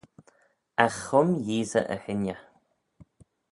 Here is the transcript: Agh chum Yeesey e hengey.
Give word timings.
Agh 0.83 0.97
chum 1.05 1.29
Yeesey 1.47 1.87
e 1.95 1.97
hengey. 2.03 2.41